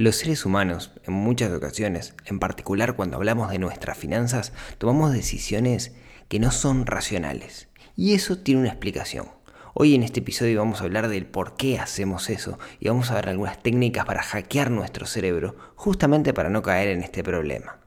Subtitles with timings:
[0.00, 5.92] Los seres humanos, en muchas ocasiones, en particular cuando hablamos de nuestras finanzas, tomamos decisiones
[6.28, 7.68] que no son racionales.
[7.96, 9.26] Y eso tiene una explicación.
[9.74, 13.16] Hoy en este episodio vamos a hablar del por qué hacemos eso y vamos a
[13.16, 17.79] ver algunas técnicas para hackear nuestro cerebro, justamente para no caer en este problema.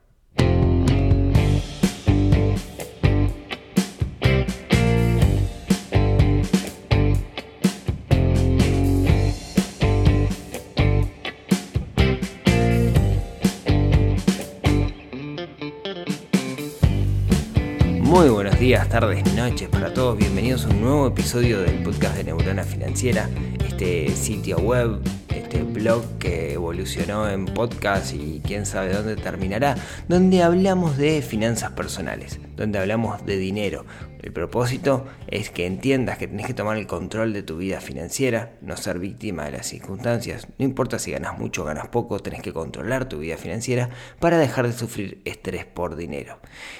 [18.93, 20.15] Tardes, noches para todos.
[20.19, 23.27] Bienvenidos a un nuevo episodio del podcast de Neurona Financiera,
[23.65, 30.43] este sitio web, este blog que evolucionó en podcast y quién sabe dónde terminará, donde
[30.43, 33.83] hablamos de finanzas personales, donde hablamos de dinero.
[34.21, 38.53] El propósito es que entiendas que tenés que tomar el control de tu vida financiera,
[38.61, 40.47] no ser víctima de las circunstancias.
[40.59, 44.37] No importa si ganas mucho o ganas poco, tenés que controlar tu vida financiera para
[44.37, 46.37] dejar de sufrir estrés por dinero.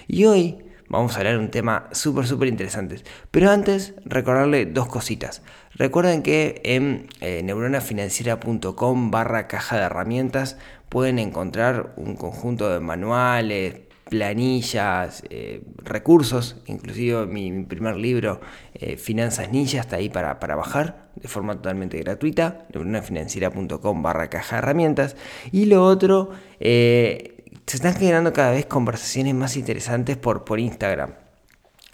[0.08, 0.60] Y hoy
[0.94, 3.02] vamos a hablar de un tema súper, súper interesante.
[3.32, 5.42] Pero antes, recordarle dos cositas.
[5.74, 10.58] Recuerden que en eh, neuronafinanciera.com barra caja de herramientas
[10.90, 18.40] pueden encontrar un conjunto de manuales, planillas, eh, recursos, inclusive mi, primer libro,
[18.76, 24.58] eh, Finanzas Ninja, está ahí para, para, bajar de forma totalmente gratuita, neuronafinanciera.com barra caja
[24.58, 25.16] de herramientas.
[25.52, 26.30] Y lo otro,
[27.74, 31.16] se están generando cada vez conversaciones más interesantes por, por Instagram.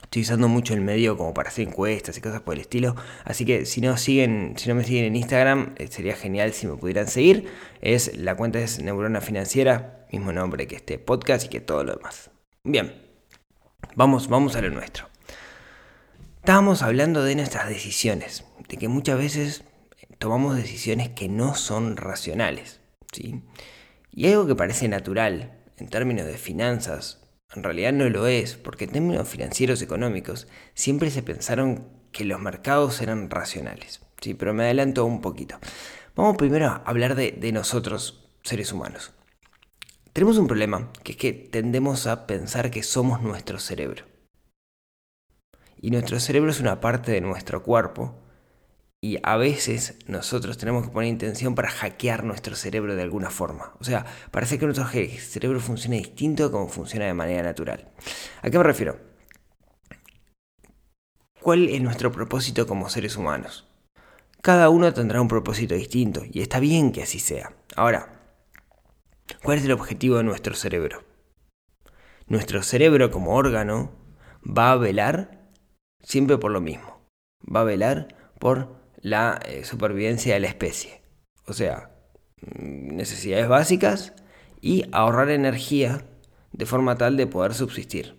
[0.04, 2.98] Estoy usando mucho el medio como para hacer encuestas y cosas por el estilo.
[3.24, 6.68] Así que si no siguen, si no me siguen en Instagram, eh, sería genial si
[6.68, 7.48] me pudieran seguir.
[7.80, 11.96] Es, la cuenta es Neurona Financiera, mismo nombre que este podcast y que todo lo
[11.96, 12.30] demás.
[12.66, 13.02] Bien,
[13.96, 15.08] vamos, vamos a lo nuestro.
[16.40, 19.64] Estábamos hablando de nuestras decisiones, de que muchas veces
[20.18, 22.82] tomamos decisiones que no son racionales.
[23.14, 23.44] ¿sí?
[24.12, 27.22] Y algo que parece natural, en términos de finanzas,
[27.56, 32.40] en realidad no lo es, porque en términos financieros económicos siempre se pensaron que los
[32.40, 34.02] mercados eran racionales.
[34.22, 35.58] Sí, pero me adelanto un poquito.
[36.16, 39.14] Vamos primero a hablar de, de nosotros, seres humanos.
[40.14, 44.06] Tenemos un problema, que es que tendemos a pensar que somos nuestro cerebro.
[45.82, 48.20] Y nuestro cerebro es una parte de nuestro cuerpo
[49.02, 53.74] y a veces nosotros tenemos que poner intención para hackear nuestro cerebro de alguna forma.
[53.80, 57.90] O sea, parece que nuestro cerebro funciona distinto de como funciona de manera natural.
[58.42, 59.00] ¿A qué me refiero?
[61.42, 63.66] ¿Cuál es nuestro propósito como seres humanos?
[64.42, 67.54] Cada uno tendrá un propósito distinto y está bien que así sea.
[67.78, 68.34] Ahora,
[69.44, 71.04] ¿cuál es el objetivo de nuestro cerebro?
[72.28, 73.92] Nuestro cerebro como órgano
[74.46, 75.50] va a velar
[76.04, 77.02] siempre por lo mismo.
[77.44, 81.02] Va a velar por la eh, supervivencia de la especie.
[81.46, 81.92] O sea,
[82.42, 84.14] mm, necesidades básicas
[84.62, 86.06] y ahorrar energía
[86.52, 88.18] de forma tal de poder subsistir.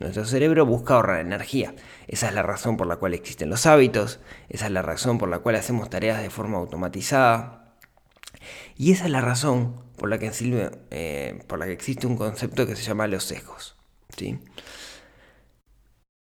[0.00, 1.74] Nuestro cerebro busca ahorrar energía.
[2.06, 5.28] Esa es la razón por la cual existen los hábitos, esa es la razón por
[5.28, 7.74] la cual hacemos tareas de forma automatizada.
[8.76, 10.30] Y esa es la razón por la que,
[10.90, 13.76] eh, por la que existe un concepto que se llama los sesgos.
[14.16, 14.38] ¿sí?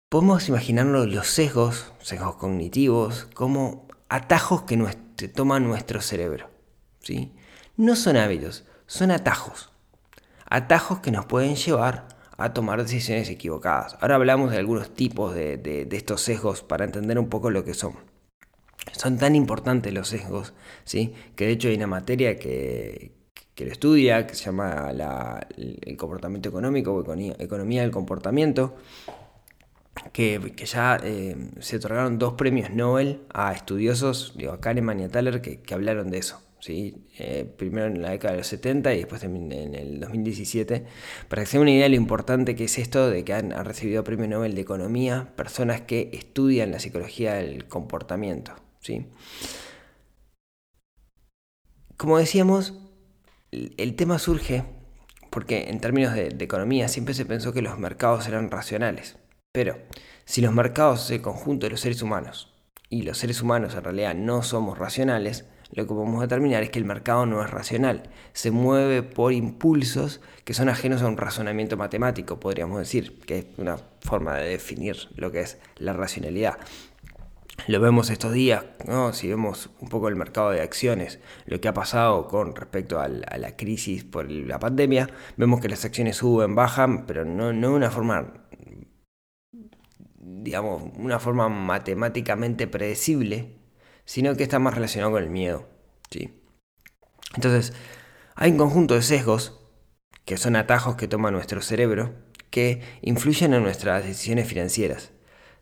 [0.08, 6.48] Podemos imaginarnos los sesgos, sesgos cognitivos, como atajos que toma nuestro cerebro.
[7.00, 7.32] ¿sí?
[7.76, 9.72] No son hábitos, son atajos.
[10.48, 13.96] Atajos que nos pueden llevar a tomar decisiones equivocadas.
[14.00, 17.94] Ahora hablamos de algunos tipos de, estos sesgos para entender un poco lo que son.
[18.92, 20.54] Son tan importantes los sesgos,
[20.84, 21.12] ¿sí?
[21.34, 23.12] que de hecho hay una materia que,
[23.56, 24.92] lo estudia, que se llama
[25.56, 28.76] el comportamiento económico o economía del comportamiento,
[30.14, 35.08] que, ya eh, se otorgaron dos premios Nobel a estudiosos, digo, a Kahneman y a
[35.08, 36.40] Thaler, que, hablaron de eso.
[36.60, 37.04] ¿sí?
[37.18, 40.86] Eh, primero en la década de los 70 y después en, el 2017,
[41.28, 43.50] para que se den una idea de lo importante que es esto de que han,
[43.64, 48.54] recibido premio Nobel de Economía personas que estudian la psicología del comportamiento.
[48.78, 49.06] ¿sí?
[51.96, 52.74] Como decíamos,
[53.50, 54.62] el, tema surge
[55.30, 59.16] porque en términos de economía siempre se pensó que los mercados eran racionales.
[59.54, 59.78] Pero
[60.24, 62.52] si los mercados son el conjunto de los seres humanos
[62.90, 66.80] y los seres humanos en realidad no somos racionales, lo que podemos determinar es que
[66.80, 71.76] el mercado no es racional, se mueve por impulsos que son ajenos a un razonamiento
[71.76, 76.58] matemático, podríamos decir, que es una forma de definir lo que es la racionalidad.
[77.68, 79.12] Lo vemos estos días, ¿no?
[79.12, 83.06] si vemos un poco el mercado de acciones, lo que ha pasado con respecto a
[83.06, 87.74] la, crisis por la pandemia, vemos que las acciones suben, bajan, pero no, no de
[87.74, 88.43] una forma
[90.44, 93.56] digamos, una forma matemáticamente predecible,
[94.04, 95.66] sino que está más relacionado con el miedo.
[96.10, 96.38] ¿sí?
[97.34, 97.72] Entonces,
[98.36, 99.60] Hay un conjunto de sesgos,
[100.24, 102.14] que son atajos que toma nuestro cerebro,
[102.50, 105.12] que influyen en nuestras decisiones financieras,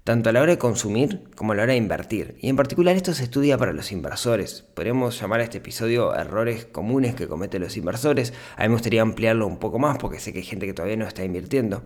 [0.04, 2.36] tanto a la hora de consumir como a la hora de invertir.
[2.40, 4.62] Y en particular esto se estudia para los inversores.
[4.74, 8.32] Podemos llamar a este episodio errores comunes que cometen los inversores.
[8.56, 10.96] A mí me gustaría ampliarlo un poco más porque sé que hay gente que todavía
[10.96, 11.84] no está invirtiendo.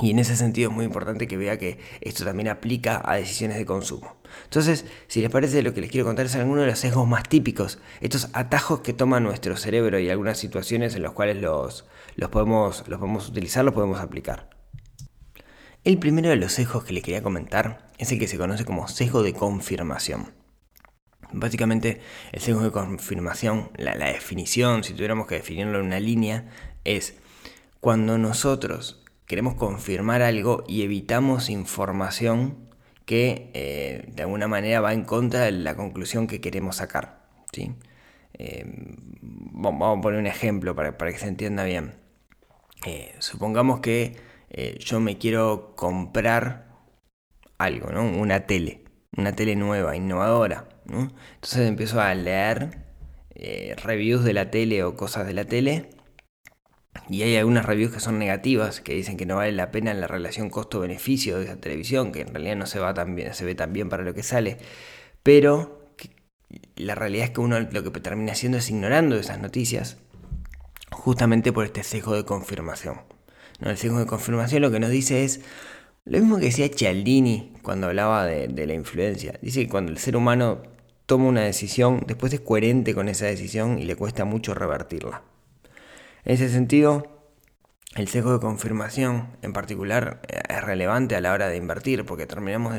[0.00, 3.56] Y en ese sentido es muy importante que vea que esto también aplica a decisiones
[3.58, 4.16] de consumo.
[4.44, 7.24] Entonces, si les parece, lo que les quiero contar es algunos de los sesgos más
[7.28, 12.30] típicos, estos atajos que toma nuestro cerebro y algunas situaciones en las cuales los, los,
[12.30, 14.50] podemos, los podemos utilizar, los podemos aplicar.
[15.82, 18.86] El primero de los sesgos que les quería comentar es el que se conoce como
[18.86, 20.32] sesgo de confirmación.
[21.32, 22.00] Básicamente,
[22.30, 26.48] el sesgo de confirmación, la, la definición, si tuviéramos que definirlo en una línea,
[26.84, 27.14] es
[27.80, 32.66] cuando nosotros queremos confirmar algo y evitamos información
[33.04, 37.26] que eh, de alguna manera va en contra de la conclusión que queremos sacar.
[37.52, 37.74] ¿sí?
[38.34, 38.64] Eh,
[39.20, 41.94] vamos a poner un ejemplo para, que se entienda bien.
[42.84, 44.16] Eh, supongamos que
[44.78, 46.68] yo me quiero comprar
[47.58, 48.04] algo, ¿no?
[48.04, 48.84] una tele,
[49.14, 50.68] una tele nueva, innovadora.
[50.88, 52.86] Entonces empiezo a leer
[53.84, 55.90] reviews de la tele o cosas de la tele
[57.08, 60.06] y hay algunas reviews que son negativas, que dicen que no vale la pena la
[60.06, 63.54] relación costo-beneficio de esa televisión, que en realidad no se, va tan bien, se ve
[63.54, 64.58] tan bien para lo que sale.
[65.22, 65.88] Pero
[66.76, 69.96] la realidad es que uno lo que termina haciendo es ignorando esas noticias,
[70.90, 73.00] justamente por este sesgo de confirmación.
[73.60, 73.70] ¿No?
[73.70, 75.40] El sesgo de confirmación lo que nos dice es
[76.04, 79.38] lo mismo que decía Cialdini cuando hablaba de, de la influencia.
[79.42, 80.62] Dice que cuando el ser humano
[81.06, 85.22] toma una decisión, después es coherente con esa decisión y le cuesta mucho revertirla.
[86.28, 87.06] En ese sentido,
[87.96, 92.26] el sesgo de confirmación en particular eh, es relevante a la hora de invertir porque
[92.26, 92.74] terminamos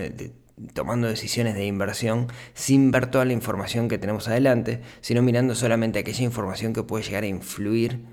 [0.76, 5.98] tomando decisiones de inversión sin ver toda la información que tenemos adelante, sino mirando solamente
[5.98, 8.06] aquella información que puede llegar a influir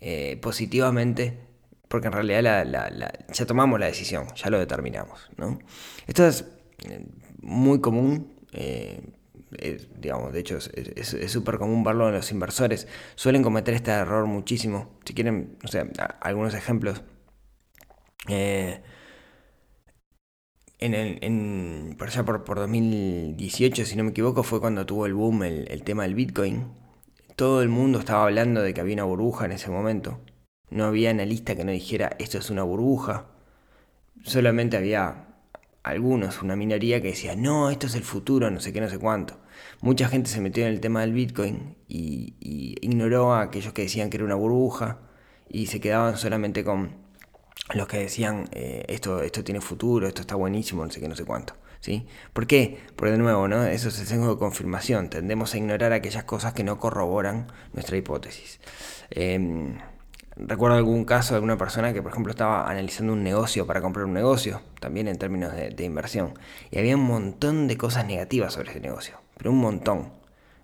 [0.00, 1.38] eh, positivamente,
[1.86, 2.66] porque en realidad
[3.32, 5.30] ya tomamos la decisión, ya lo determinamos.
[6.08, 6.46] Esto es
[6.88, 7.06] eh,
[7.40, 8.34] muy común
[9.98, 14.98] digamos, de hecho es súper común verlo en los inversores, suelen cometer este error muchísimo.
[15.04, 17.02] Si quieren, no sé, algunos ejemplos.
[18.28, 18.80] Eh,
[20.78, 25.42] en el, por allá por, 2018, si no me equivoco, fue cuando tuvo el boom
[25.42, 26.68] el, el tema del Bitcoin.
[27.36, 30.20] Todo el mundo estaba hablando de que había una burbuja en ese momento.
[30.70, 33.26] No había analista que no dijera esto es una burbuja.
[34.24, 35.26] Solamente había
[35.82, 38.98] algunos, una minoría que decía, no, esto es el futuro, no sé qué, no sé
[38.98, 39.39] cuánto.
[39.80, 42.34] Mucha gente se metió en el tema del Bitcoin y,
[42.82, 44.98] ignoró a aquellos que decían que era una burbuja
[45.48, 46.96] y se quedaban solamente con
[47.74, 51.16] los que decían, eh, esto, esto tiene futuro, esto está buenísimo, no sé qué, no
[51.16, 51.54] sé cuánto.
[51.80, 52.06] ¿Sí?
[52.34, 52.78] ¿Por qué?
[52.94, 53.64] Porque de nuevo, ¿no?
[53.64, 55.08] Eso es el sesgo de confirmación.
[55.08, 58.60] Tendemos a ignorar aquellas cosas que no corroboran nuestra hipótesis.
[59.10, 59.78] Em,
[60.36, 64.06] Recuerdo algún caso de alguna persona que, por ejemplo, estaba analizando un negocio para comprar
[64.06, 66.32] un negocio, también en términos de, inversión,
[66.70, 70.12] y había un montón de cosas negativas sobre ese negocio, pero un montón.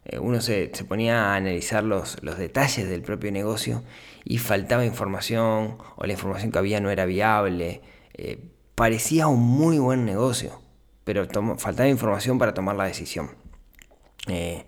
[0.05, 3.83] Eh, uno se, ponía a analizar los, los detalles del propio negocio
[4.23, 7.81] y faltaba información, o la información que había no era viable.
[8.13, 8.39] Eh,
[8.75, 10.61] parecía un muy buen negocio,
[11.05, 11.27] pero
[11.57, 13.31] faltaba información para tomar la decisión.
[14.29, 14.67] Eh,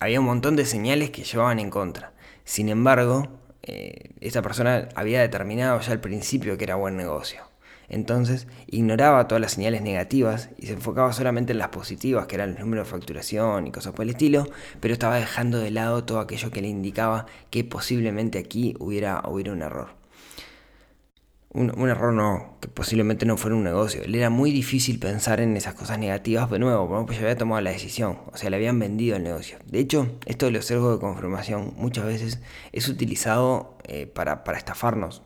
[0.00, 2.12] había un montón de señales que llevaban en contra.
[2.44, 3.28] Sin embargo,
[3.62, 7.49] esa persona había determinado ya al principio que era buen negocio.
[7.90, 12.52] Entonces ignoraba todas las señales negativas y se enfocaba solamente en las positivas, que eran
[12.52, 14.46] los números de facturación y cosas por el estilo,
[14.80, 19.52] pero estaba dejando de lado todo aquello que le indicaba que posiblemente aquí hubiera, hubiera
[19.52, 20.00] un error
[21.52, 24.02] un, error no, que posiblemente no fuera un negocio.
[24.06, 27.60] Le era muy difícil pensar en esas cosas negativas, de nuevo, pues ya había tomado
[27.60, 29.58] la decisión, o sea, le habían vendido el negocio.
[29.66, 32.40] De hecho, esto de los sesgos de confirmación muchas veces
[32.72, 35.22] es utilizado eh, para, estafarnos,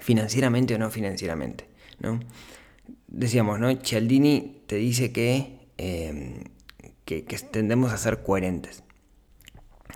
[0.00, 1.68] financieramente o no financieramente.
[2.00, 2.20] ¿no?
[3.06, 3.74] Decíamos, ¿no?
[3.82, 6.44] Cialdini te dice que, eh,
[7.04, 8.84] que, tendemos a ser coherentes.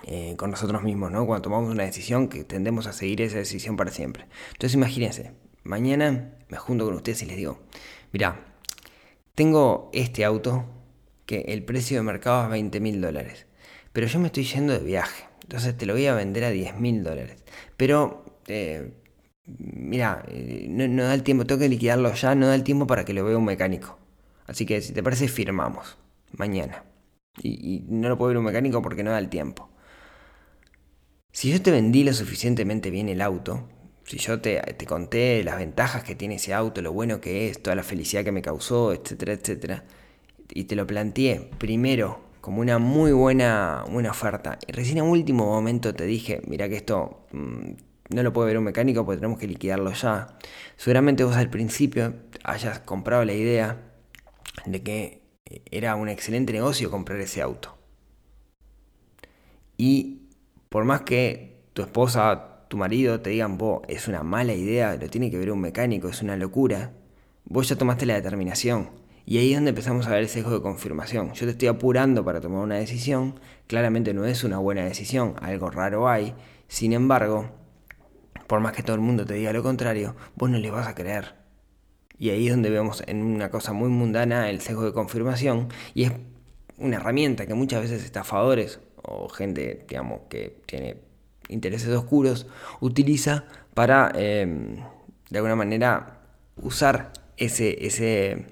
[0.05, 1.25] Eh, con nosotros mismos, ¿no?
[1.25, 4.25] Cuando tomamos una decisión que tendemos a seguir esa decisión para siempre.
[4.51, 5.31] Entonces imagínense,
[5.63, 7.59] mañana me junto con ustedes y les digo,
[8.11, 8.53] mira,
[9.33, 10.65] tengo este auto
[11.25, 13.45] que el precio de mercado es 20 mil dólares,
[13.93, 16.79] pero yo me estoy yendo de viaje, entonces te lo voy a vender a 10
[16.79, 17.41] mil dólares.
[17.77, 18.91] Pero, eh,
[19.45, 23.05] mira, eh, no, da el tiempo, tengo que liquidarlo ya, no da el tiempo para
[23.05, 23.99] que lo vea un mecánico.
[24.47, 25.97] Así que si te parece, firmamos
[26.37, 26.83] mañana.
[27.41, 29.69] Y, no lo puede ver un mecánico porque no da el tiempo.
[31.31, 33.67] Si yo te vendí lo suficientemente bien el auto,
[34.05, 37.75] si yo te, conté las ventajas que tiene ese auto, lo bueno que es, toda
[37.75, 39.83] la felicidad que me causó, etcétera, etcétera,
[40.49, 44.59] y te lo planteé primero como una muy buena, buena oferta.
[44.67, 47.71] Y recién en último momento te dije, mira que esto mm,
[48.09, 50.37] no lo puede ver un mecánico porque tenemos que liquidarlo ya.
[50.77, 53.93] Seguramente vos al principio hayas comprado la idea
[54.65, 55.23] de que
[55.71, 57.77] era un excelente negocio comprar ese auto.
[59.77, 60.29] Y
[60.69, 65.09] por más que tu esposa, tu marido te digan, vos, es una mala idea, lo
[65.09, 66.93] tiene que ver un mecánico, es una locura,
[67.45, 68.89] vos ya tomaste la determinación.
[69.25, 71.33] Y ahí es donde empezamos a ver el sesgo de confirmación.
[71.33, 75.69] Yo te estoy apurando para tomar una decisión, claramente no es una buena decisión, algo
[75.69, 76.35] raro hay.
[76.67, 77.62] Sin embargo,
[78.47, 80.95] por más que todo el mundo te diga lo contrario, vos no le vas a
[80.95, 81.35] creer.
[82.17, 86.03] Y ahí es donde vemos en una cosa muy mundana el sesgo de confirmación y
[86.03, 86.11] es
[86.77, 90.97] una herramienta que muchas veces estafadores o gente, digamos, que tiene
[91.49, 92.47] intereses oscuros,
[92.79, 94.77] utiliza para, em,
[95.29, 96.21] de alguna manera,
[96.57, 98.45] usar ese, ese,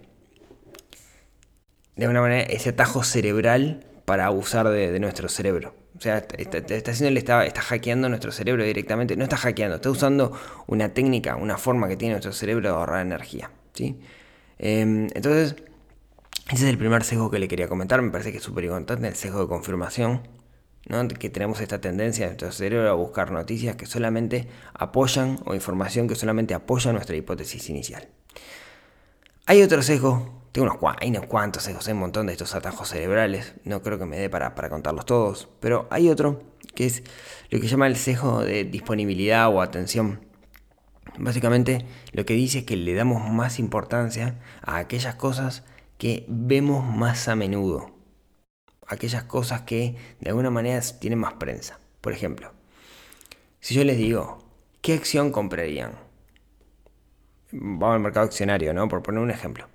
[1.96, 5.74] de alguna manera, ese atajo cerebral para abusar de, nuestro cerebro.
[6.02, 9.16] O sea, está, está, haciendo, está, está hackeando nuestro cerebro directamente.
[9.16, 13.06] No está hackeando, está usando una técnica, una forma que tiene nuestro cerebro de ahorrar
[13.06, 13.52] energía.
[13.76, 14.00] ¿sí?
[14.58, 15.58] Em, entonces,
[16.48, 18.02] ese es el primer sesgo que le quería comentar.
[18.02, 20.28] Me parece que es súper importante, el sesgo de confirmación.
[21.20, 26.08] que tenemos esta tendencia en nuestro cerebro a buscar noticias que solamente apoyan o información
[26.08, 28.08] que solamente apoya nuestra hipótesis inicial.
[29.46, 33.54] Hay otro sesgo, tengo unos, hay unos cuantos hay un montón de estos atajos cerebrales,
[33.64, 36.42] no creo que me dé para, para contarlos todos, pero hay otro
[36.76, 37.04] que es
[37.50, 40.26] lo que llama el sesgo de disponibilidad o atención.
[41.18, 45.64] Básicamente lo que dice es que le damos más importancia a aquellas cosas
[45.98, 48.02] que vemos más a menudo
[48.92, 51.80] aquellas cosas que de alguna manera tienen más prensa.
[52.02, 52.52] Por ejemplo,
[53.60, 54.40] si yo les digo,
[54.82, 55.94] ¿qué acción comprarían?
[57.52, 58.88] Vamos al mercado accionario, ¿no?
[58.88, 59.68] Por poner un ejemplo.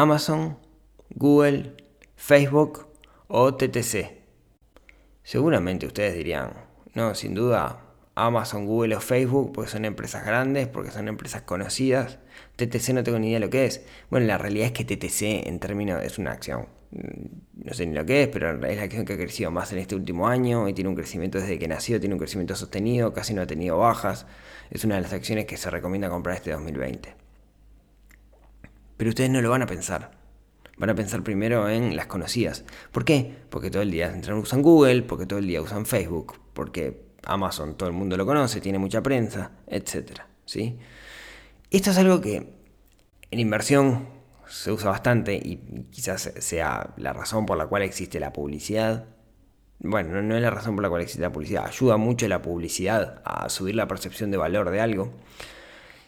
[0.00, 0.56] Amazon,
[1.10, 1.74] Google,
[2.14, 2.86] Facebook
[3.26, 4.12] o TTC.
[5.24, 6.52] Seguramente ustedes dirían,
[6.94, 7.80] no, sin duda,
[8.14, 12.20] Amazon, Google o Facebook, porque son empresas grandes, porque son empresas conocidas.
[12.54, 13.84] TTC no tengo ni idea de lo que es.
[14.08, 17.94] Bueno, la realidad es que TTC en términos es una acción Mm, no sé ni
[17.94, 20.68] lo que es, pero es la acción que ha crecido más en este último año
[20.68, 23.78] y tiene un crecimiento desde que nació, tiene un crecimiento sostenido, casi no ha tenido
[23.78, 24.26] bajas.
[24.70, 27.14] Es una de las acciones que se recomienda comprar este 2020.
[28.98, 30.10] Pero ustedes no lo van a pensar.
[30.76, 32.64] Van a pensar primero en las conocidas.
[32.92, 33.34] ¿Por qué?
[33.48, 37.76] Porque todo el día entran, usan Google, porque todo el día usan Facebook, porque Amazon
[37.76, 40.20] todo el mundo lo conoce, tiene mucha prensa, etc.
[40.44, 40.78] ¿sí?
[41.70, 42.52] Esto es algo que
[43.30, 44.08] en inversión
[44.48, 49.06] se usa bastante y quizás sea la razón por la cual existe la publicidad.
[49.80, 53.20] Bueno, no es la razón por la cual existe la publicidad, ayuda mucho la publicidad
[53.24, 55.12] a subir la percepción de valor de algo.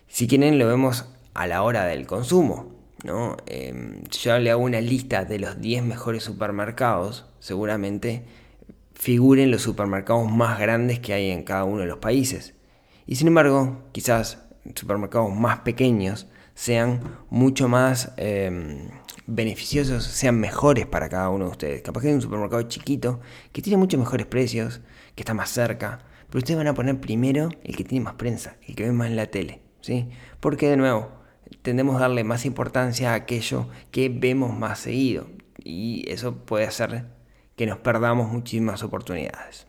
[0.09, 2.80] Si quieren lo vemos a la hora del consumo.
[3.04, 3.37] ¿No?
[3.47, 8.25] Em, si yo le hago una lista de los 10 mejores supermercados, seguramente
[8.95, 12.54] figuren los supermercados más grandes que hay en cada uno de los países.
[13.07, 18.90] Y sin embargo, quizás supermercados más pequeños sean mucho más em,
[19.26, 21.83] beneficiosos, sean mejores para cada uno de ustedes.
[21.83, 23.21] Capaz que hay un supermercado chiquito
[23.52, 24.80] que tiene muchos mejores precios,
[25.14, 28.57] que está más cerca, pero ustedes van a poner primero el que tiene más prensa,
[28.66, 30.09] el que ve más en la tele, ¿sí?
[30.38, 31.20] Porque de nuevo,
[31.62, 35.26] tendemos a darle más importancia a aquello que vemos más seguido
[35.62, 37.07] y eso puede hacer
[37.57, 39.66] que nos perdamos muchísimas oportunidades.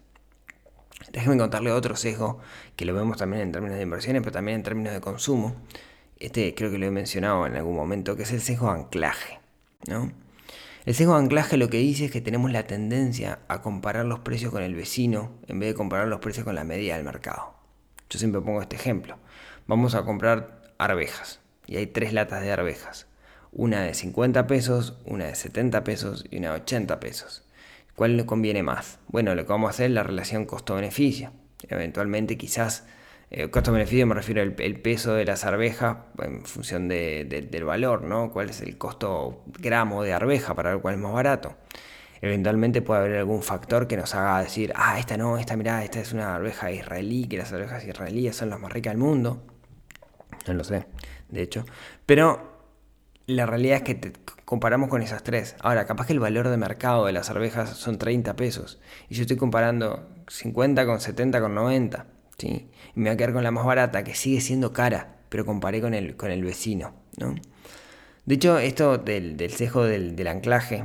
[1.12, 2.40] Déjenme contarle otro sesgo
[2.76, 5.56] que lo vemos también en términos de inversiones, pero también en términos de consumo,
[6.20, 9.40] este creo que lo he mencionado en algún momento, que es el sesgo de anclaje.
[9.88, 10.12] ¿no?
[10.86, 14.20] El sesgo de anclaje lo que dice es que tenemos la tendencia a comparar los
[14.20, 17.56] precios con el vecino en vez de comparar los precios con la media del mercado.
[18.10, 19.18] Yo siempre pongo este ejemplo.
[19.68, 21.41] Vamos a comprar arvejas
[21.72, 23.08] y hay tres latas de arvejas.
[23.54, 27.46] Una de 50 pesos, una de 70 pesos y una de 80 pesos.
[27.96, 29.00] ¿Cuál le conviene más?
[29.08, 31.32] Bueno, lo que vamos a hacer es la relación costo-beneficio.
[31.70, 32.86] Eventualmente quizás
[33.30, 38.34] eh, costo-beneficio me refiero al peso de las arvejas en función del valor, ¿no?
[38.34, 41.56] ¿Cuál es el costo gramo de arveja para ver cuál es más barato?
[42.22, 46.02] Eventualmente puede haber algún factor que nos haga decir, ah, esta no, esta mirá, esta
[46.02, 49.42] es una arveja israelí, que las arvejas israelíes son las más ricas del mundo.
[50.48, 50.86] No lo sé,
[51.32, 51.66] de hecho.
[52.06, 52.52] Pero
[53.26, 54.14] la realidad es que
[54.46, 55.56] comparamos con esas tres.
[55.62, 58.80] Ahora, capaz que el valor de mercado de las arvejas son 30 pesos.
[59.10, 62.06] Y yo estoy comparando 50 con 70 con 90.
[62.44, 65.82] Y me voy a quedar con la más barata, que sigue siendo cara, pero comparé
[65.82, 66.94] con el, con el vecino.
[67.18, 67.36] ¿no?
[68.26, 70.84] De hecho, esto del, del sesgo del, anclaje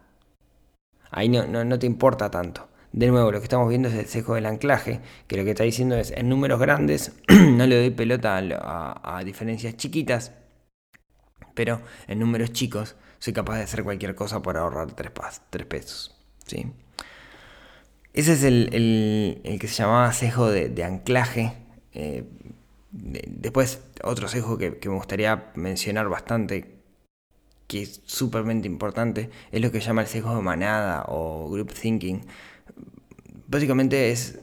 [1.10, 2.68] Ahí no, no, te importa tanto.
[2.92, 5.64] De nuevo, lo que estamos viendo es el sesgo del anclaje, que lo que está
[5.64, 10.32] diciendo es, en números grandes no le doy pelota a, diferencias chiquitas,
[11.54, 15.10] pero en números chicos soy capaz de hacer cualquier cosa por ahorrar 3,
[15.66, 16.16] pesos.
[16.46, 16.72] ¿sí?
[18.12, 21.52] Ese es el, que se llamaba sesgo de, anclaje.
[21.92, 22.24] Eh,
[22.98, 26.82] después, otro sesgo que, me gustaría mencionar bastante,
[27.66, 32.26] que es súpermente importante, es lo que llama el sesgo de manada o group thinking.
[33.46, 34.40] Básicamente es,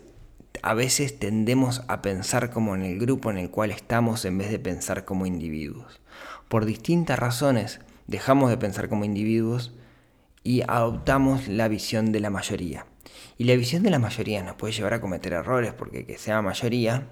[0.62, 4.50] a veces tendemos a pensar como en el grupo en el cual estamos en vez
[4.52, 6.00] de pensar como individuos.
[6.48, 9.74] Por distintas razones dejamos de pensar como individuos
[10.44, 12.86] y adoptamos la visión de la mayoría.
[13.38, 16.42] Y la visión de la mayoría nos puede llevar a cometer errores porque que sea
[16.42, 17.08] mayoría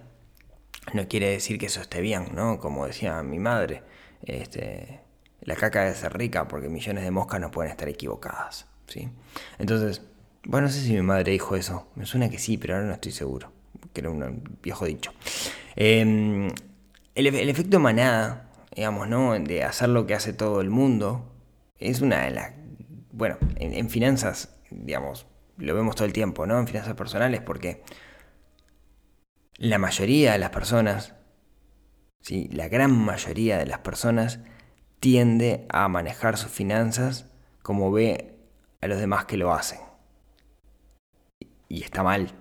[0.92, 2.60] no quiere decir que eso esté bien, ¿no?
[2.60, 3.84] Como decía mi madre,
[4.24, 5.02] este,
[5.42, 8.68] la caca debe ser rica porque millones de moscas no pueden estar equivocadas.
[8.88, 9.10] ¿sí?
[9.60, 10.02] Entonces,
[10.46, 11.88] bueno, no sé si mi madre dijo eso.
[11.96, 13.52] Me suena que sí, pero ahora no estoy seguro.
[13.94, 15.14] Que era un viejo dicho.
[15.76, 16.50] Em,
[17.16, 19.38] el, efecto manada, digamos, ¿no?
[19.40, 21.32] De hacer lo que hace todo el mundo,
[21.80, 22.54] es una de las...
[23.12, 26.60] Bueno, en, en finanzas, digamos, lo vemos todo el tiempo, ¿no?
[26.60, 27.84] En finanzas personales, porque
[29.58, 31.14] la mayoría de las personas,
[32.22, 32.50] ¿sí?
[32.52, 34.40] la gran mayoría de las personas,
[35.00, 37.26] tiende a manejar sus finanzas
[37.62, 38.36] como ve
[38.82, 39.80] a los demás que lo hacen.
[41.68, 42.32] Y está mal.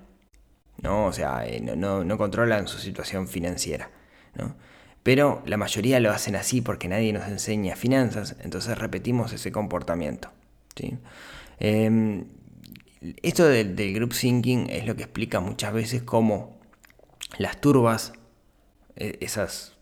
[0.82, 1.06] ¿no?
[1.06, 3.90] O sea, eh, no, no, controlan su situación financiera.
[4.34, 4.56] ¿no?
[5.02, 10.30] Pero la mayoría lo hacen así porque nadie nos enseña finanzas, entonces repetimos ese comportamiento.
[10.76, 10.98] ¿sí?
[11.58, 12.26] Em,
[13.22, 16.61] esto del, del, group thinking es lo que explica muchas veces cómo
[17.38, 18.12] las turbas,
[18.96, 19.76] e, esas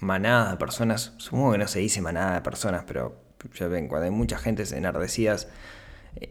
[0.00, 3.20] manada de personas, supongo que no se dice manada de personas, pero
[3.54, 5.48] ya ven, cuando hay mucha gente enardecidas,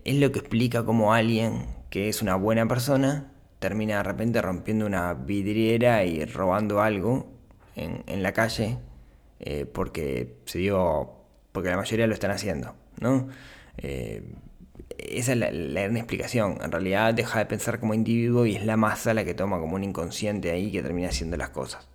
[0.04, 4.86] es lo que explica cómo alguien que es una buena persona termina de repente rompiendo
[4.86, 7.28] una vidriera y robando algo
[7.76, 8.78] en, la calle
[9.40, 11.14] eh, porque se dio,
[11.52, 13.28] porque la mayoría lo están haciendo, ¿no?
[13.78, 14.24] Eh,
[14.98, 16.58] esa es la, la, gran explicación.
[16.64, 19.76] En realidad deja de pensar como individuo y es la masa la que toma como
[19.76, 21.88] un inconsciente ahí que termina haciendo las cosas.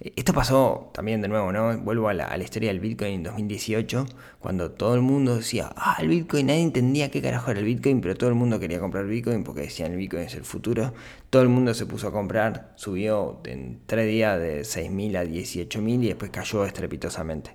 [0.00, 1.76] Esto pasó también de nuevo, ¿no?
[1.78, 4.06] Vuelvo a la, historia del Bitcoin en 2018,
[4.38, 8.00] cuando todo el mundo decía, ah, el Bitcoin, nadie entendía qué carajo era el Bitcoin,
[8.00, 10.94] pero todo el mundo quería comprar Bitcoin porque decían el Bitcoin es el futuro.
[11.28, 16.04] Todo el mundo se puso a comprar, subió en tres días de 6.000 a 18.000
[16.04, 17.54] y después cayó estrepitosamente.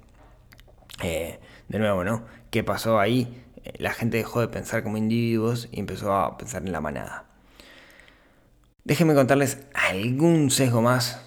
[1.04, 2.26] Eh, de nuevo, ¿no?
[2.52, 3.45] ¿Qué pasó ahí?
[3.78, 7.26] La gente dejó de pensar como individuos y empezó a pensar en la manada.
[8.84, 11.26] Déjenme contarles algún sesgo más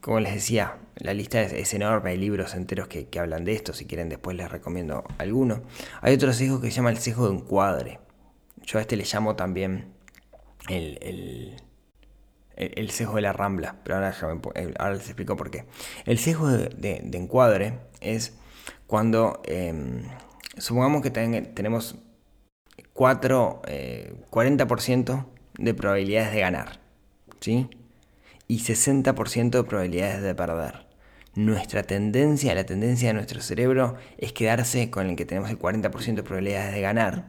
[0.00, 3.86] como les decía, la lista es, enorme, hay libros enteros que, hablan de esto, si
[3.86, 5.62] quieren después les recomiendo alguno.
[6.00, 8.00] Hay otro sesgo que se llama el sesgo de encuadre.
[8.62, 9.92] Yo a este le llamo también
[10.68, 11.56] el,
[12.56, 14.14] el, sesgo de la rambla, pero ahora,
[14.54, 15.66] eh, les explico por qué.
[16.04, 18.36] El sesgo de, encuadre es
[18.86, 20.02] cuando, em,
[20.56, 21.96] supongamos que tenemos
[22.92, 23.62] 4,
[24.30, 25.24] 40% eh,
[25.58, 26.80] de probabilidades de ganar,
[27.40, 27.68] ¿sí?
[28.48, 30.86] y 60% de probabilidades de perder.
[31.34, 36.14] Nuestra tendencia, la tendencia de nuestro cerebro es quedarse con el que tenemos el 40%
[36.14, 37.28] de probabilidades de ganar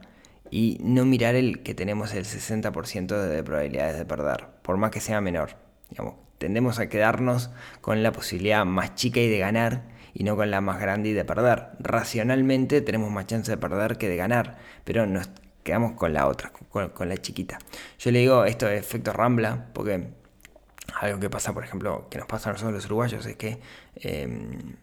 [0.50, 5.00] y no mirar el que tenemos el 60% de probabilidades de perder, por más que
[5.00, 5.56] sea menor.
[6.38, 10.60] Tendemos a quedarnos con la posibilidad más chica y de ganar y no con la
[10.60, 11.68] más grande y de perder.
[11.78, 15.30] Racionalmente tenemos más chance de perder que de ganar, pero nos
[15.62, 17.58] quedamos con la otra, con, la chiquita.
[18.00, 20.08] Yo le digo esto de efecto Rambla porque
[21.00, 23.60] algo que pasa, por ejemplo, que nos pasa a nosotros los uruguayos, es que
[23.94, 24.74] em,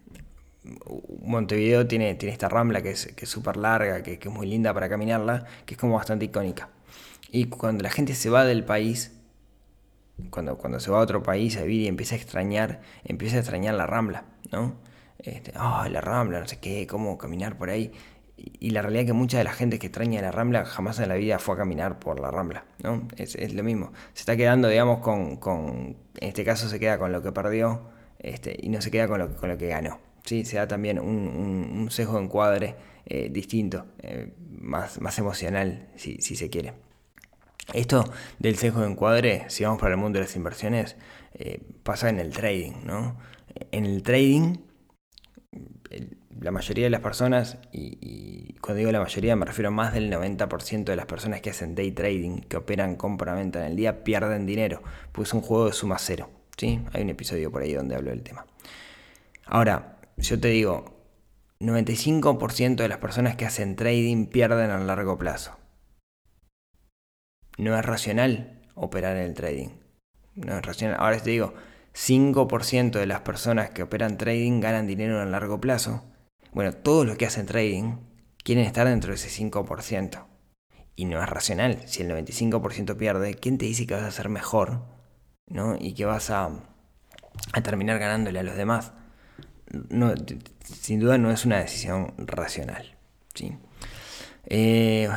[1.22, 5.44] Montevideo tiene, tiene esta rambla que es súper larga, que, es muy linda para caminarla,
[5.66, 6.70] que es como bastante icónica.
[7.30, 9.12] Y cuando la gente se va del país,
[10.30, 13.40] cuando, cuando se va a otro país a vivir y empieza a extrañar, empieza a
[13.40, 14.95] extrañar la rambla, ¿no?
[15.18, 17.92] Este, la rambla, no sé qué, cómo caminar por ahí
[18.36, 21.08] y la realidad es que mucha de la gente que extraña la Rambla jamás en
[21.08, 23.08] la vida fue a caminar por la Rambla, ¿no?
[23.16, 23.92] Es, lo mismo.
[24.12, 27.88] Se está quedando, digamos, con, con, en este caso se queda con lo que perdió
[28.18, 30.00] este, y no se queda con lo, con lo que ganó.
[30.24, 30.44] ¿sí?
[30.44, 31.28] Se da también un,
[31.78, 32.76] un, sesgo de encuadre
[33.06, 36.74] eh, distinto, eh, más, más emocional, si, si se quiere.
[37.72, 38.04] Esto
[38.38, 40.96] del sesgo de encuadre, si vamos para el mundo de las inversiones,
[41.34, 43.16] eh, pasa en el trading, ¿no?
[43.72, 44.58] En el trading,
[46.40, 50.12] la mayoría de las personas, y, cuando digo la mayoría me refiero a más del
[50.12, 54.46] 90% de las personas que hacen day trading, que operan compra-venta en el día, pierden
[54.46, 56.30] dinero, pues es un juego de suma cero.
[56.56, 56.80] ¿sí?
[56.92, 58.46] Hay un episodio por ahí donde hablo del tema.
[59.44, 60.96] Ahora, yo te digo,
[61.60, 65.56] 95% de las personas que hacen trading pierden a largo plazo.
[67.58, 69.68] No es racional operar en el trading.
[70.34, 70.98] No es racional.
[71.00, 71.54] Ahora te digo,
[71.96, 76.04] 5% de las personas que operan trading ganan dinero a largo plazo.
[76.52, 77.96] Bueno, todos los que hacen trading
[78.44, 80.26] quieren estar dentro de ese 5%.
[80.94, 81.80] Y no es racional.
[81.86, 84.82] Si el 95% pierde, ¿quién te dice que vas a ser mejor?
[85.48, 85.76] ¿no?
[85.78, 86.50] Y que vas a,
[87.52, 88.92] a terminar ganándole a los demás.
[89.88, 90.14] No,
[90.62, 92.96] sin duda no es una decisión racional.
[93.34, 93.56] ¿sí?
[94.46, 95.08] Eh,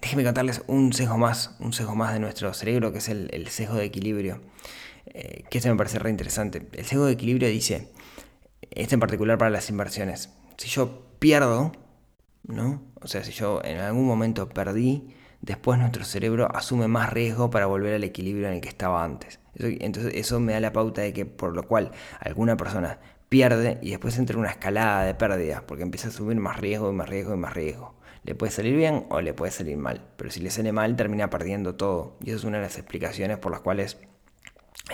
[0.00, 3.76] déjenme contarles un sesgo más, un sesgo más de nuestro cerebro, que es el, sesgo
[3.76, 4.40] de equilibrio.
[5.06, 6.66] Eh, que este me parece re interesante.
[6.72, 7.92] El sesgo de equilibrio dice,
[8.70, 11.72] este en particular para las inversiones, si yo pierdo,
[12.44, 12.82] ¿no?
[13.00, 17.66] O sea, si yo en algún momento perdí, después nuestro cerebro asume más riesgo para
[17.66, 19.40] volver al equilibrio en el que estaba antes.
[19.58, 23.90] entonces eso me da la pauta de que por lo cual alguna persona pierde y
[23.90, 27.08] después entra en una escalada de pérdidas porque empieza a asumir más riesgo y más
[27.08, 27.94] riesgo y más riesgo.
[28.24, 31.30] Le puede salir bien o le puede salir mal, pero si le sale mal termina
[31.30, 32.16] perdiendo todo.
[32.20, 33.98] Y esa es una de las explicaciones por las cuales,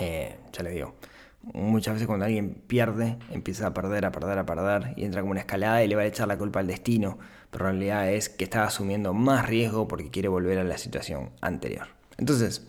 [0.00, 0.94] eh, ya le digo,
[1.42, 5.32] muchas veces cuando alguien pierde, empieza a perder, a perder, a perder y entra como
[5.32, 7.18] una escalada y le va a echar la culpa al destino,
[7.50, 11.30] pero en realidad es que está asumiendo más riesgo porque quiere volver a la situación
[11.40, 11.88] anterior.
[12.18, 12.66] Entonces,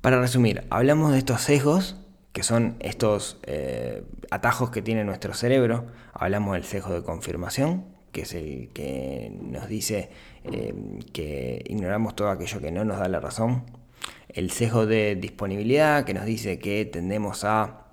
[0.00, 1.96] para resumir, hablamos de estos sesgos,
[2.32, 8.22] que son estos eh, atajos que tiene nuestro cerebro, hablamos del sesgo de confirmación, que
[8.22, 10.10] es el que nos dice
[10.44, 10.74] eh,
[11.12, 13.64] que ignoramos todo aquello que no nos da la razón,
[14.28, 17.86] el sesgo de disponibilidad que nos dice que tendemos a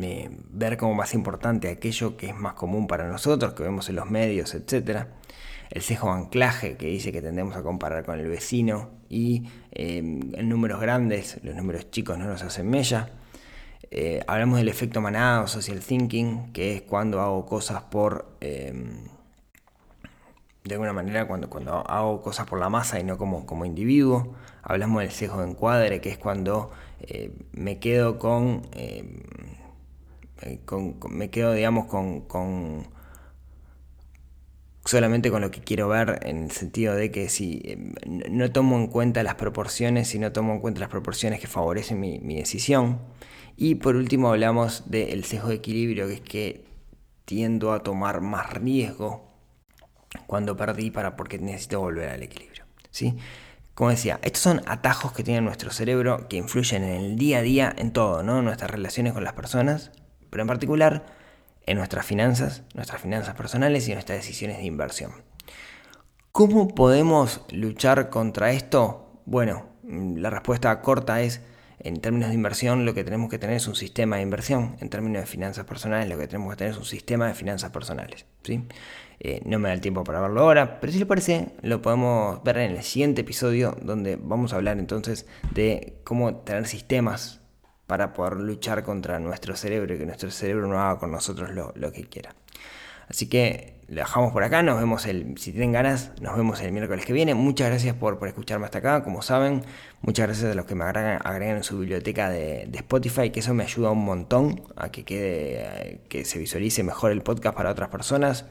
[0.00, 3.96] eh, ver como más importante aquello que es más común para nosotros, que vemos en
[3.96, 5.06] los medios, etc.
[5.70, 9.98] El sesgo de anclaje que dice que tendemos a comparar con el vecino y eh,
[9.98, 13.10] en números grandes, los números chicos no nos hacen mella.
[13.90, 18.36] Eh, hablamos del efecto manada o social thinking, que es cuando hago cosas por
[20.68, 24.34] de alguna manera cuando, cuando hago cosas por la masa y no como, como individuo.
[24.62, 28.18] Hablamos del sesgo de encuadre, que es cuando eh, me quedo
[28.72, 29.04] eh,
[30.64, 32.86] con, me quedo, digamos, con, con,
[34.84, 38.76] solamente con lo que quiero ver, en el sentido de que si eh, no tomo
[38.76, 42.36] en cuenta las proporciones, si no tomo en cuenta las proporciones que favorecen mi, mi
[42.36, 43.00] decisión.
[43.56, 46.64] Y por último hablamos del sesgo de equilibrio, que es que
[47.24, 49.27] tiendo a tomar más riesgo
[50.26, 52.64] cuando perdí para porque necesito volver al equilibrio.
[52.90, 53.16] ¿sí?
[53.74, 57.42] Como decía, estos son atajos que tiene nuestro cerebro que influyen en el día a
[57.42, 58.42] día, en todo, ¿no?
[58.42, 59.92] nuestras relaciones con las personas,
[60.30, 61.06] pero en particular
[61.64, 65.12] en nuestras finanzas, nuestras finanzas personales y nuestras decisiones de inversión.
[66.32, 69.20] ¿Cómo podemos luchar contra esto?
[69.26, 71.40] Bueno, la respuesta corta es,
[71.80, 74.76] en términos de inversión, lo que tenemos que tener es un sistema de inversión.
[74.80, 77.70] En términos de finanzas personales, lo que tenemos que tener es un sistema de finanzas
[77.70, 78.26] personales.
[78.42, 78.64] ¿sí?
[79.20, 82.42] Eh, no me da el tiempo para verlo ahora, pero si le parece, lo podemos
[82.44, 87.40] ver en el siguiente episodio, donde vamos a hablar entonces de cómo tener sistemas
[87.88, 91.92] para poder luchar contra nuestro cerebro y que nuestro cerebro no haga con nosotros lo,
[91.92, 92.34] que quiera.
[93.08, 96.72] Así que lo dejamos por acá, nos vemos el, si tienen ganas, nos vemos el
[96.72, 97.34] miércoles que viene.
[97.34, 99.62] Muchas gracias por, escucharme hasta acá, como saben,
[100.02, 103.54] muchas gracias a los que me agregan, en su biblioteca de, de, Spotify, que eso
[103.54, 107.88] me ayuda un montón a que quede, que se visualice mejor el podcast para otras
[107.88, 108.44] personas.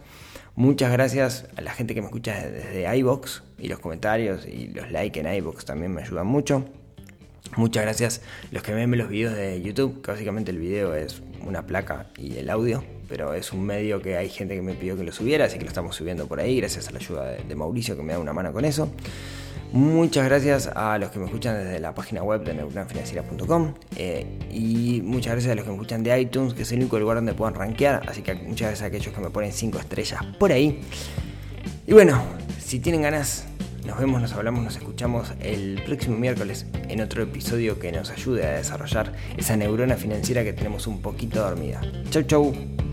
[0.56, 4.90] Muchas gracias a la gente que me escucha desde iBox y los comentarios y los
[4.92, 6.66] likes en iBox también me ayudan mucho.
[7.56, 11.22] Muchas gracias a los que ven los videos de YouTube, que básicamente el video es
[11.46, 14.98] una placa y el audio, pero es un medio que hay gente que me pidió
[14.98, 17.56] que lo subiera, así que lo estamos subiendo por ahí, gracias a la ayuda de
[17.56, 18.90] Mauricio que me da una mano con eso.
[19.74, 25.02] Muchas gracias a los que me escuchan desde la página web de neuronafinanciera.com eh, y
[25.04, 27.34] muchas gracias a los que me escuchan de iTunes, que es el único lugar donde
[27.34, 30.82] puedan rankear, así que muchas gracias a aquellos que me ponen 5 estrellas por ahí.
[31.86, 32.22] Y bueno,
[32.60, 33.46] si tienen ganas,
[33.86, 38.46] nos vemos, nos hablamos, nos escuchamos el próximo miércoles en otro episodio que nos ayude
[38.46, 41.82] a desarrollar esa neurona financiera que tenemos un poquito dormida.
[42.10, 42.87] Chau chau.